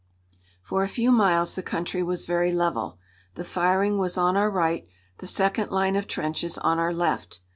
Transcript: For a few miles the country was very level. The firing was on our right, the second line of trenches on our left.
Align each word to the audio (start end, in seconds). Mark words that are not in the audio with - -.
For 0.63 0.81
a 0.81 0.87
few 0.87 1.11
miles 1.11 1.53
the 1.53 1.61
country 1.61 2.01
was 2.01 2.25
very 2.25 2.51
level. 2.51 2.97
The 3.35 3.43
firing 3.43 3.99
was 3.99 4.17
on 4.17 4.35
our 4.35 4.49
right, 4.49 4.87
the 5.19 5.27
second 5.27 5.69
line 5.69 5.95
of 5.95 6.07
trenches 6.07 6.57
on 6.57 6.79
our 6.79 6.91
left. 6.91 7.41